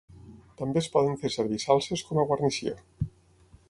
[0.61, 2.79] També es poden fer servir salses com a guarnició.